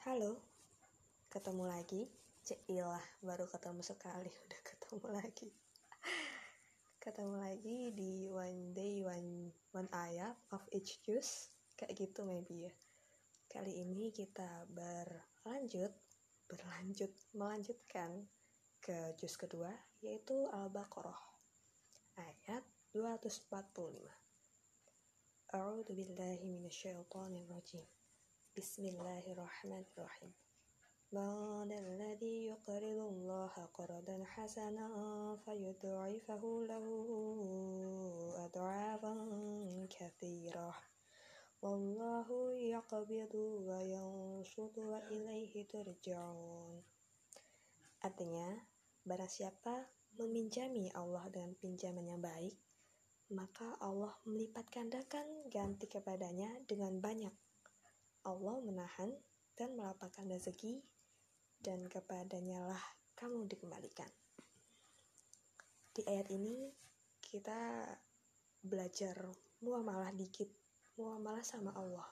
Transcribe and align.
Halo, 0.00 0.32
ketemu 1.28 1.68
lagi. 1.68 2.08
Ceilah, 2.40 3.04
baru 3.20 3.44
ketemu 3.44 3.84
sekali, 3.84 4.32
udah 4.48 4.60
ketemu 4.64 5.06
lagi. 5.12 5.52
Ketemu 6.96 7.36
lagi 7.36 7.92
di 7.92 8.24
one 8.32 8.72
day, 8.72 9.04
one, 9.04 9.52
one 9.76 9.92
ayat 9.92 10.32
of 10.56 10.64
each 10.72 11.04
juice. 11.04 11.52
Kayak 11.76 12.00
gitu 12.00 12.24
maybe 12.24 12.64
ya. 12.64 12.72
Kali 13.52 13.76
ini 13.76 14.08
kita 14.08 14.64
berlanjut, 14.72 15.92
berlanjut, 16.48 17.12
melanjutkan 17.36 18.24
ke 18.80 19.12
juz 19.20 19.36
kedua, 19.36 19.68
yaitu 20.00 20.48
Al-Baqarah. 20.48 21.20
Ayat 22.16 22.64
245. 22.96 23.52
A'udzu 25.52 25.92
billahi 25.92 26.48
minasyaitonir 26.48 27.44
rajim. 27.52 27.84
Bismillahirrahmanirrahim. 28.60 30.36
Man 31.16 31.72
alladhi 31.72 32.52
yuqridu 32.52 33.08
Allah 33.08 33.56
qardan 33.72 34.20
hasana 34.20 34.84
fayud'ifahu 35.48 36.68
lahu 36.68 36.92
ad'afan 38.36 39.88
katsirah. 39.88 40.76
Wallahu 41.64 42.52
yaqbidu 42.60 43.64
wa 43.64 43.80
yansudu 43.80 44.92
wa 44.92 45.00
ilaihi 45.08 45.64
turja'un. 45.64 46.84
Artinya, 48.04 48.60
barang 49.08 49.32
siapa 49.40 49.88
meminjami 50.20 50.92
Allah 50.92 51.24
dengan 51.32 51.56
pinjaman 51.56 52.12
yang 52.12 52.20
baik, 52.20 52.60
maka 53.32 53.72
Allah 53.80 54.12
melipat 54.28 54.68
gandakan 54.68 55.48
ganti 55.48 55.88
kepadanya 55.88 56.60
dengan 56.68 57.00
banyak. 57.00 57.32
Allah 58.26 58.56
menahan 58.60 59.10
dan 59.56 59.76
melapangkan 59.76 60.28
rezeki, 60.28 60.80
dan 61.60 61.84
kepadanya 61.88 62.64
lah 62.64 62.84
kamu 63.16 63.44
dikembalikan. 63.48 64.08
Di 65.92 66.04
ayat 66.08 66.32
ini 66.32 66.72
kita 67.20 67.84
belajar 68.64 69.16
muamalah 69.60 70.12
dikit, 70.16 70.48
muamalah 70.96 71.44
sama 71.44 71.76
Allah. 71.76 72.08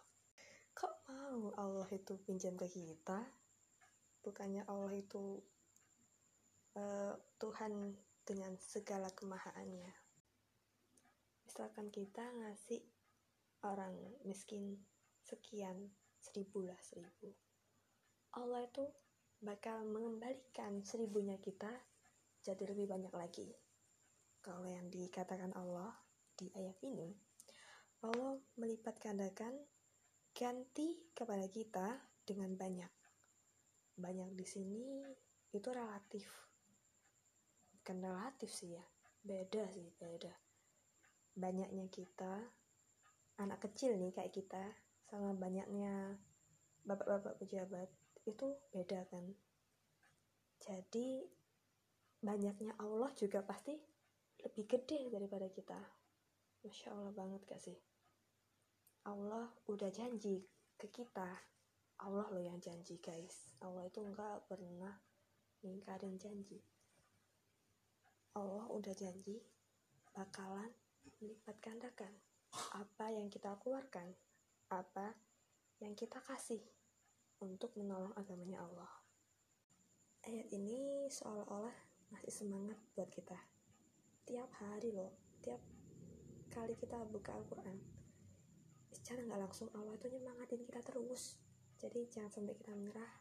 Kok 0.77 0.94
mau 1.08 1.52
Allah 1.56 1.88
itu 1.92 2.16
pinjam 2.22 2.56
ke 2.56 2.69
kita? 2.69 3.25
Bukannya 4.20 4.69
Allah 4.69 4.92
itu 4.92 5.41
uh, 6.77 7.16
Tuhan 7.41 7.97
dengan 8.28 8.52
segala 8.60 9.08
kemahaannya 9.12 10.08
misalkan 11.58 11.91
kita 11.91 12.22
ngasih 12.22 12.78
orang 13.66 13.97
miskin 14.22 14.78
sekian 15.27 15.91
seribu 16.20 16.66
lah 16.66 16.78
seribu. 16.83 17.30
Allah 18.36 18.66
itu 18.66 18.84
bakal 19.38 19.86
mengembalikan 19.86 20.83
seribunya 20.83 21.38
kita 21.38 21.70
jadi 22.42 22.75
lebih 22.75 22.91
banyak 22.91 23.14
lagi. 23.14 23.48
Kalau 24.42 24.66
yang 24.66 24.91
dikatakan 24.91 25.55
Allah 25.55 25.94
di 26.38 26.50
ayat 26.55 26.78
ini 26.86 27.10
Allah 28.06 28.38
melipat 28.55 29.02
gandakan 29.02 29.58
ganti 30.30 31.10
kepada 31.14 31.50
kita 31.50 31.98
dengan 32.22 32.55
banyak. 32.55 32.92
Banyak 33.98 34.38
di 34.38 34.47
sini 34.47 35.03
itu 35.50 35.69
relatif. 35.75 36.30
Bukan 37.75 37.98
relatif 37.98 38.55
sih 38.55 38.78
ya 38.78 38.84
beda 39.19 39.66
sih 39.75 39.91
beda. 39.98 40.30
Banyaknya 41.34 41.91
kita 41.91 42.38
anak 43.38 43.58
kecil 43.66 43.98
nih 43.98 44.14
kayak 44.14 44.34
kita 44.34 44.64
sama 45.08 45.32
banyaknya 45.32 46.20
bapak-bapak 46.84 47.40
pejabat 47.40 47.88
itu 48.28 48.52
beda 48.68 49.08
kan? 49.08 49.24
Jadi 50.60 51.24
banyaknya 52.20 52.76
Allah 52.76 53.08
juga 53.16 53.40
pasti 53.40 53.72
lebih 54.44 54.68
gede 54.68 55.08
daripada 55.08 55.48
kita. 55.48 55.80
Masya 56.60 56.92
Allah 56.92 57.12
banget 57.16 57.41
gak 57.48 57.62
sih? 57.62 57.78
Allah 59.08 59.48
udah 59.72 59.88
janji 59.88 60.44
ke 60.76 60.92
kita. 60.92 61.28
Allah 62.04 62.28
loh 62.28 62.44
yang 62.44 62.60
janji 62.60 63.00
guys. 63.00 63.56
Allah 63.64 63.88
itu 63.88 64.04
enggak 64.04 64.44
pernah 64.47 64.92
ngingkarin 65.64 66.20
janji. 66.20 66.60
Allah 68.36 68.70
udah 68.70 68.94
janji 68.94 69.42
bakalan 70.14 70.70
melipat 71.18 71.56
gandakan 71.58 72.12
apa 72.78 73.10
yang 73.10 73.26
kita 73.26 73.58
keluarkan, 73.58 74.14
apa 74.68 75.16
yang 75.80 75.96
kita 75.96 76.20
kasih 76.20 76.60
untuk 77.40 77.72
menolong 77.78 78.12
agamanya 78.18 78.60
Allah. 78.60 78.92
Ayat 80.28 80.50
ini 80.52 81.08
seolah-olah 81.08 81.72
masih 82.12 82.44
semangat 82.44 82.76
buat 82.92 83.08
kita. 83.08 83.38
Tiap 84.28 84.50
hari 84.60 84.92
loh, 84.92 85.16
tiap 85.40 85.62
kali 86.52 86.76
kita 86.76 87.00
buka 87.08 87.32
Al-Quran, 87.32 87.80
secara 88.92 89.24
nggak 89.24 89.40
langsung 89.40 89.72
Allah 89.72 89.96
itu 89.96 90.12
nyemangatin 90.12 90.60
kita 90.68 90.84
terus. 90.84 91.40
Jadi 91.78 92.10
jangan 92.10 92.28
sampai 92.28 92.58
kita 92.58 92.74
menyerah 92.74 93.12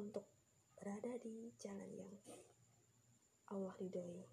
untuk 0.00 0.26
berada 0.74 1.12
di 1.20 1.52
jalan 1.60 1.90
yang 1.94 2.10
Allah 3.52 3.76
ridhoi. 3.78 4.26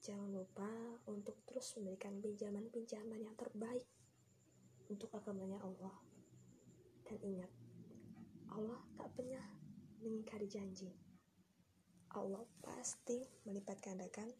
Jangan 0.00 0.30
lupa 0.30 0.70
untuk 1.10 1.42
terus 1.48 1.74
memberikan 1.76 2.22
pinjaman-pinjaman 2.22 3.20
yang 3.26 3.34
terbaik 3.34 3.84
untuk 4.90 5.14
agamanya 5.14 5.62
Allah. 5.62 5.94
Dan 7.06 7.18
ingat, 7.22 7.50
Allah 8.50 8.82
tak 8.98 9.14
pernah 9.14 9.46
mengingkari 10.02 10.50
janji. 10.50 10.90
Allah 12.10 12.42
pasti 12.58 13.22
melipat 13.46 13.78
gandakan 13.78 14.34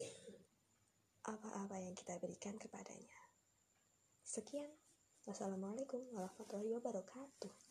apa-apa 1.23 1.79
yang 1.79 1.95
kita 1.95 2.19
berikan 2.19 2.59
kepadanya. 2.59 3.15
Sekian. 4.27 4.67
Wassalamualaikum 5.21 6.01
warahmatullahi 6.11 6.75
wabarakatuh. 6.81 7.70